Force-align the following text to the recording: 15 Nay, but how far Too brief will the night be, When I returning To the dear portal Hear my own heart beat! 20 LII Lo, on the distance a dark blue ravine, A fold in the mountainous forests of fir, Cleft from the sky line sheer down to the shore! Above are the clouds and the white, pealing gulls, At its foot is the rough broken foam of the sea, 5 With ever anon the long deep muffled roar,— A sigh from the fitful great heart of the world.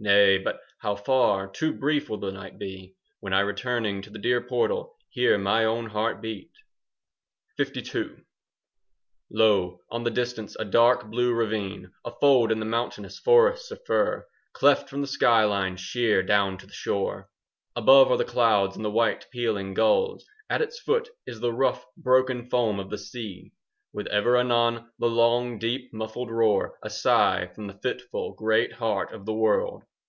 15 0.00 0.12
Nay, 0.12 0.38
but 0.38 0.60
how 0.78 0.94
far 0.94 1.48
Too 1.48 1.72
brief 1.74 2.08
will 2.08 2.18
the 2.20 2.30
night 2.30 2.56
be, 2.56 2.94
When 3.18 3.32
I 3.32 3.40
returning 3.40 4.00
To 4.02 4.10
the 4.10 4.20
dear 4.20 4.40
portal 4.40 4.94
Hear 5.10 5.36
my 5.38 5.64
own 5.64 5.86
heart 5.86 6.22
beat! 6.22 6.52
20 7.56 7.80
LII 8.10 8.16
Lo, 9.28 9.80
on 9.90 10.04
the 10.04 10.12
distance 10.12 10.54
a 10.60 10.64
dark 10.64 11.10
blue 11.10 11.34
ravine, 11.34 11.90
A 12.04 12.12
fold 12.20 12.52
in 12.52 12.60
the 12.60 12.64
mountainous 12.64 13.18
forests 13.18 13.72
of 13.72 13.80
fir, 13.88 14.24
Cleft 14.52 14.88
from 14.88 15.00
the 15.00 15.08
sky 15.08 15.42
line 15.42 15.76
sheer 15.76 16.22
down 16.22 16.58
to 16.58 16.66
the 16.68 16.72
shore! 16.72 17.28
Above 17.74 18.12
are 18.12 18.16
the 18.18 18.24
clouds 18.24 18.76
and 18.76 18.84
the 18.84 18.92
white, 18.92 19.26
pealing 19.32 19.74
gulls, 19.74 20.24
At 20.48 20.62
its 20.62 20.78
foot 20.78 21.08
is 21.26 21.40
the 21.40 21.52
rough 21.52 21.84
broken 21.96 22.48
foam 22.48 22.78
of 22.78 22.88
the 22.88 22.98
sea, 22.98 23.50
5 23.94 23.94
With 23.94 24.06
ever 24.08 24.36
anon 24.36 24.90
the 25.00 25.06
long 25.08 25.58
deep 25.58 25.92
muffled 25.94 26.30
roar,— 26.30 26.78
A 26.82 26.90
sigh 26.90 27.50
from 27.54 27.66
the 27.68 27.72
fitful 27.82 28.34
great 28.34 28.74
heart 28.74 29.12
of 29.12 29.24
the 29.24 29.32
world. 29.34 29.82